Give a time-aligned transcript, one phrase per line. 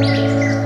[0.00, 0.59] Música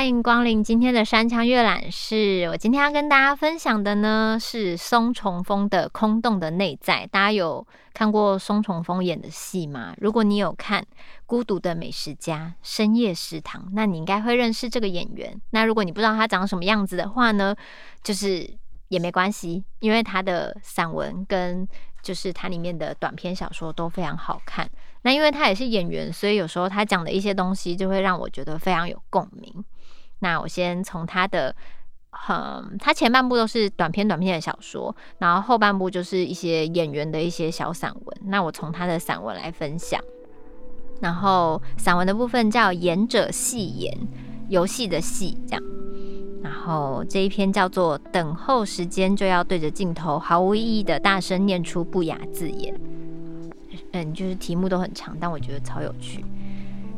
[0.00, 2.48] 欢迎光临今天的山羌阅览室。
[2.50, 7.04] 我今天要跟大家分享的呢是松重丰的《空洞的内在》。
[7.10, 9.94] 大家有看过松重丰演的戏吗？
[9.98, 10.80] 如果你有看
[11.26, 15.38] 《孤独的美食家》《深夜食堂》，那你应该会认识这个演员。
[15.50, 17.54] 那如果你不知道他长什么样子的话呢，
[18.02, 18.48] 就是
[18.88, 21.68] 也没关系，因为他的散文跟
[22.00, 24.66] 就是他里面的短篇小说都非常好看。
[25.02, 29.62] 那因为他也是演员，所以有时候他讲的一些东西就会让我觉得非常有共鸣。
[30.20, 31.54] 那我先从他的，
[32.28, 38.18] 嗯，他前半部都是短篇短篇的小说，然后后半部就是一些演员的一些小散文。
[38.26, 40.00] 那我从他的散文来分享，
[41.00, 43.96] 然后散文的部分叫“言者戏言”，
[44.48, 45.62] 游戏的戏这样。
[46.42, 52.74] 然后这一篇叫做“等候时间就要对着镜头毫无意义的大声念出不雅字眼”。
[53.92, 56.24] 嗯，就是题目都很长，但我觉得超有趣。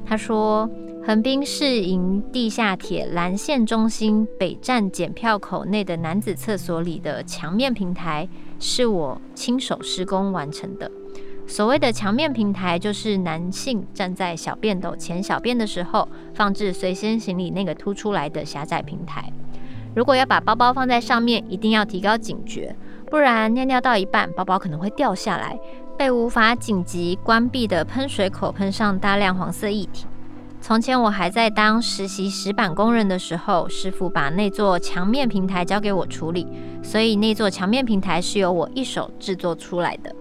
[0.05, 0.69] 他说。
[1.05, 8.29] 横滨市营地下铁蓝线中心北站检票口内的男子厕所里的墙面平台，
[8.61, 10.89] 是我亲手施工完成的。
[11.45, 19.33] 所谓的墙面平台，就是男性站在小便斗前小便的时候，放置随身行李那个凸出来的狭窄平台。
[19.97, 22.77] 如果要把包包放在上面，一定要提高警觉，
[23.11, 25.59] 不然尿尿到一半，包包可能会掉下来，
[25.99, 30.07] 被无法紧急关闭的喷水口喷上大量黄色液体。
[30.63, 36.47] 从前我还在当实习石板工人的时候，师傅把那座墙面平台交给我处理，
[36.85, 40.15] 所以那座墙面平台是由我一手制作出来的。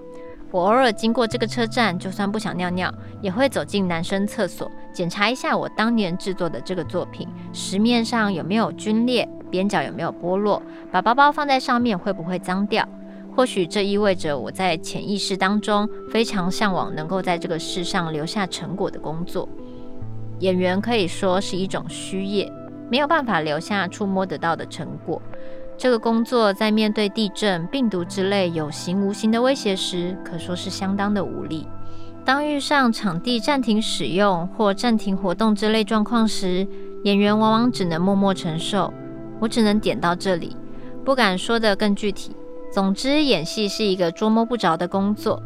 [0.49, 10.59] 我偶尔经过这个车站，就算不想尿尿，也会走进男生厕所，检查一下我当年制作的这个作品，石面上有没有龟裂，边角有没有剥落，
[10.91, 12.83] 把包包放在上面会不会脏掉？
[13.35, 19.47] 或许这意味着我在潜意识当中非常向往能够在这个世上留下成果的工作。
[20.41, 22.51] 演员可以说是一种虚业，
[22.89, 25.21] 没有办法留下触摸得到的成果。
[25.77, 31.67] 这个工作在面对地震、病毒之类有形无形的威胁时，可说是相当的无力。
[32.25, 36.67] 当遇上场地暂停使用或暂停活动之类状况时，
[37.03, 38.93] 演员往往只能默默承受。
[39.39, 40.55] 我只能点到这里，
[41.03, 42.35] 不敢说得更具体。
[42.71, 45.41] 总之，演戏是一个捉摸不着的工作，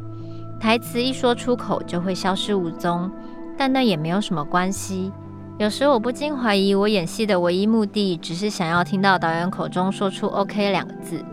[0.59, 3.09] 台词一说出口就会消失无踪。
[3.57, 5.11] 但那也没有什么关系。
[5.57, 11.23] 有时我不禁怀疑，我演戏的唯一目的，只是想要听到导演口中说出 “OK” 两个字。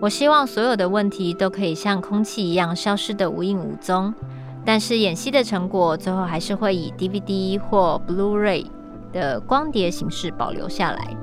[0.00, 4.12] 我希望所有的问题都可以像空气一样消失得无影无踪。
[4.64, 8.66] 但是演戏的成果，最后还是会以 DVD 或 Blu-ray
[9.12, 11.16] 的光碟形式保留下来。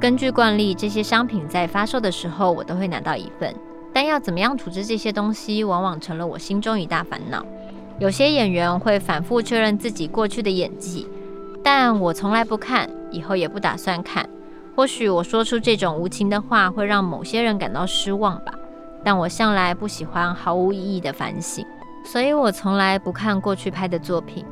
[0.00, 3.54] 根据惯例，这些商品在发售的时候，我都会拿到一份。
[3.92, 7.44] 但要怎么样处置这些东西，往往成了我心中一大烦恼。
[8.00, 11.06] 有些演员会反复确认自己过去的演技，
[11.62, 14.26] 但我从来不看，以后也不打算看。
[14.74, 18.54] 或许我说出这种无情的话会让某些人感到失望吧，
[19.04, 21.62] 但我向来不喜欢毫无意义的反省，
[22.02, 24.46] 所以我从来不看过去拍的作品。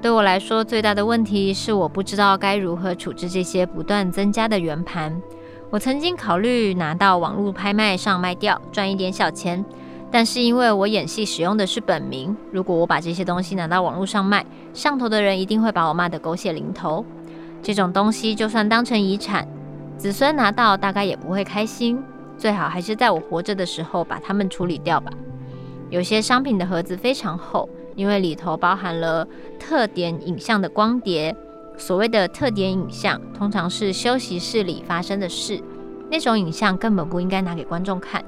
[0.00, 5.14] 对我来说，最大的问题是我不知道该如何处置这些不断增加的圆盘。
[5.68, 9.62] 我曾经考虑拿到网络拍卖上卖掉，赚一点小钱。
[10.10, 17.04] 但是因为我演戏使用的是本名，如果我把这些东西拿到网络上卖，上头的人一定会把我骂得狗血淋头。
[17.62, 19.46] 这种东西就算当成遗产，
[19.98, 22.02] 子孙拿到大概也不会开心。
[22.38, 25.10] 最好还是在我活着的时候把它们处理掉吧。
[25.90, 29.26] 有些商品的盒子非常厚，因为里头包含了
[29.58, 31.34] 特点影像的光碟。
[31.78, 35.60] 所谓的特点影像，通常是休息室里发生的事，
[36.10, 38.24] 那种影像根本不应该拿给观众看。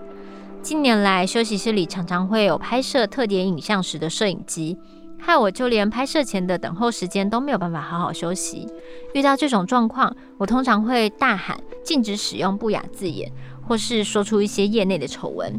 [0.60, 4.76] 近年来，休息室里常常会有拍摄特点影像时的摄影机，
[5.18, 8.66] 害我就连拍摄前的等候时间都没有办法好好休息。
[9.14, 13.32] 遇到这种状况，我通常会大喊禁止使用不雅字眼，
[13.66, 15.58] 或是说出一些业内的丑闻，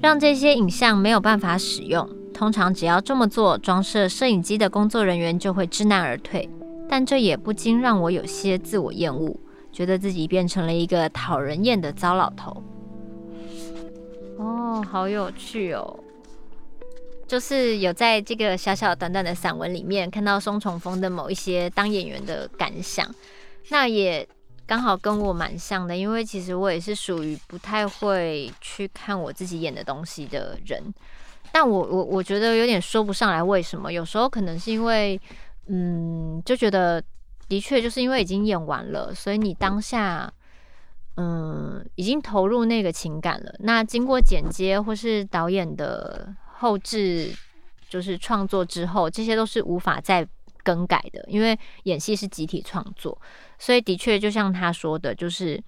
[0.00, 2.08] 让这些影像没有办法使用。
[2.32, 6.48] 通常只要这么做，装设摄影机的工作人员就会知难而退。
[6.88, 9.34] 但这也不禁让我有些自我厌恶，
[9.72, 12.62] 觉得自己变成了一个讨人厌的糟老头。
[14.36, 15.98] 哦，好有趣哦！
[17.26, 23.08] 就是有在这个小小短短的散文里面看到松重丰的某一些当演员的感想，
[23.70, 24.26] 那也
[24.66, 30.82] 刚好跟我蛮像的，因为其实我也是属于不太会去看我自己演的东西的人，
[31.50, 35.18] 但我我我觉得有点说不上来为什么，有时候可能是因为，
[35.68, 37.02] 嗯，就觉得
[37.48, 40.32] 的确就是因为已经演完了，所以你当下。
[41.16, 43.54] 嗯已经投入那个情感了。
[43.60, 47.32] 那经过剪接或是导演的后置，
[47.88, 50.26] 就是创作之后，这些都是无法再
[50.62, 53.20] 更改的，因为演戏是集体创作，
[53.58, 55.62] 所以的确就像他说的，就是，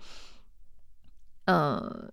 [1.44, 2.10] 呃，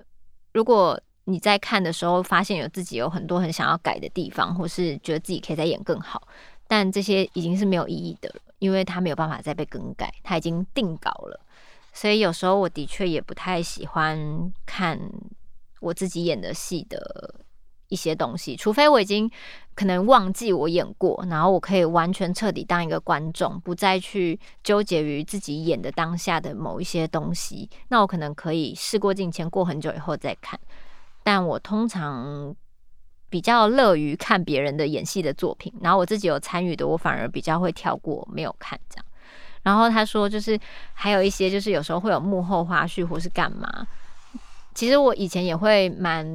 [0.53, 6.27] 如果你在看的时候发现有自己有很多很想要改的地方，或是觉得自己可以再演更好，
[6.67, 11.39] 但这些已经是没有意义的了，因为他没有办法再被更改，他已经定稿了。
[11.93, 14.99] 所以有时候我的确也不太喜欢看
[15.79, 17.35] 我自己演的戏的
[17.89, 19.29] 一些东西，除非我已经
[19.75, 30.59] 可能忘记我演过，然后我可以完全彻底当一个观众，不再去纠结于自己演的当下的某一些东西，那我可能可以事过境迁，过很久以后再看。
[31.21, 32.55] 但我通常
[33.29, 39.05] 比较乐于看别人的演戏的作品，然后我自己有参与的，我反而比较会跳过没有看这样。
[39.63, 40.59] 然后他说，就是
[40.93, 43.87] 还有一些，就是有时候会有幕后花絮或是干嘛。
[44.75, 46.25] 其实我以前也会蛮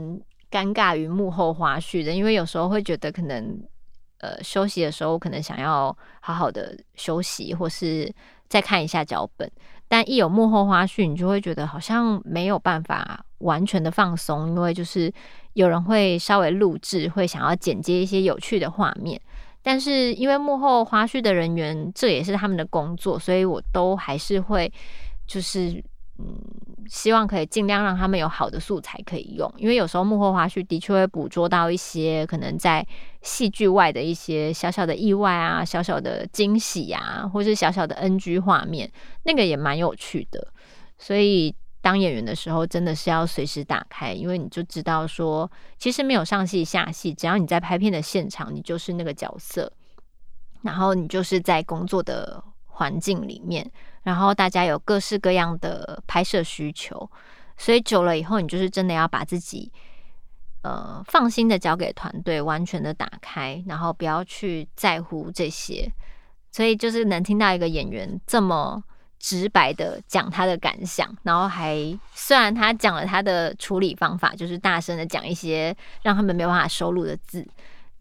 [0.51, 3.61] 尴尬于幕后花絮的，因为有时候会觉得可能
[4.21, 8.13] 呃休息的时候可能想要好好的休息，或是
[8.49, 9.51] 再看一下脚本。
[9.89, 15.13] 但一有幕后花絮，你就会觉得好像没有办法完全的放松，因为就是
[15.55, 19.21] 有人会稍微录制，会想要剪接一些有趣的画面。
[19.63, 24.73] 但是因为幕后花絮的人员，这也是他们的工作，所以我都还是会，
[25.27, 25.83] 就是
[26.19, 26.27] 嗯，
[26.89, 29.53] 希望可以尽量让他们有好的素材可以用。
[29.57, 32.87] 因为有时候幕后花絮的确会捕捉到一些可能在
[33.23, 38.91] 戏剧外的一些小小的意外啊、小小的惊喜啊，或是小小的 NG 画面，
[39.25, 40.49] 那个也蛮有趣的，
[40.97, 41.55] 所以。
[41.88, 49.73] 当演员的时候，真的是要随时打开，因为你就知道说，其实没有上戏下戏，只要你在拍片的现场，你就是那个角色，
[50.61, 53.67] 然后你就是在工作的环境里面，
[54.02, 57.11] 然后大家有各式各样的拍摄需求，
[57.56, 59.73] 所以久了以后，你就是真的要把自己
[60.61, 65.90] 呃放心的交给团队，完全的打开，然后不要去在乎这些，
[66.52, 68.85] 所以就是能听到一个演员这么。
[69.19, 71.76] 直白的讲他的感想，然后还
[72.15, 77.47] 虽然他讲了他的处理方法，就是大声的讲一些让他们没有办法收录的字，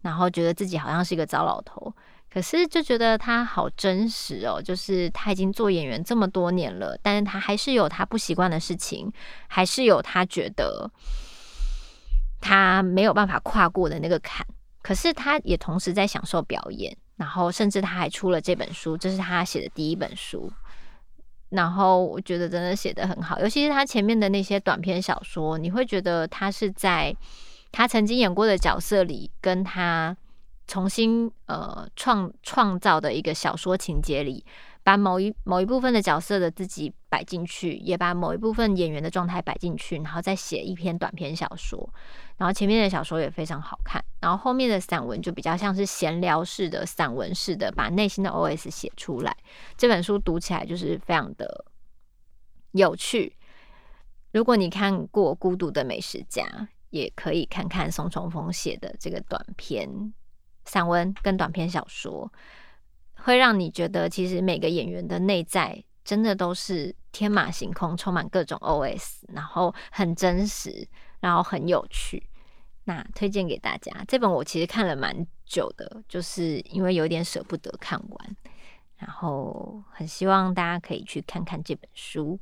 [0.02, 1.92] 然后觉得自己好像是一个糟老头，
[2.32, 9.12] 可是就觉得他好真实哦，就是他已经做演员这么多年了，但是他还是有他不习惯的事情，
[9.48, 10.88] 还是有他觉得
[12.40, 14.46] 他没有办法跨过的那个坎，
[14.82, 20.52] 可是他也同时在享受表演，然后甚至他还出了这本书，这是他写的第一本书。
[21.50, 27.14] 然后我觉得真的写的很好，尤其是他前面的那些短篇小说，你会觉得他是在
[27.72, 30.16] 他曾经演过的角色里，跟他
[30.66, 34.44] 重新呃创创造的一个小说情节里，
[34.88, 41.92] 把某一某一部分的角色的自己摆进去，也把某一部分演员的状态摆进去，然后再写一篇短篇小说。
[42.38, 49.36] 然后前面的小说也非常好看，然后后面的散文就比较像是闲聊式的散文式的，把内心的 OS 写出来。
[49.76, 51.66] 这本书读起来就是非常的
[52.72, 53.36] 有趣。
[54.32, 56.42] 如果你看过《孤独的美食家》，
[56.88, 60.14] 也可以看看松重丰写的这个短篇
[60.64, 62.32] 散文跟短篇小说，
[63.22, 70.88] 会让你觉得其实每个演员的内在真的都是天马行空，充满各种 OS，然后很真实。
[71.20, 72.22] 然后很有趣，
[72.84, 73.92] 那推荐给大家。
[74.06, 78.36] 这本我其实看了蛮久的，就是因为有点舍不得看完，
[78.98, 82.38] 然后很希望大家可以去看看这本书。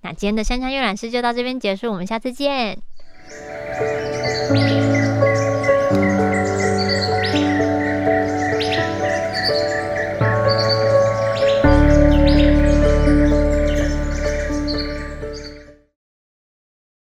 [0.00, 2.76] 那今天的山羌阅览室就到这边结束，我们下次见。